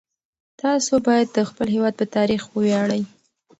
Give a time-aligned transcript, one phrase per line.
[0.61, 3.01] تاسو باید د خپل هیواد په تاریخ وویاړئ.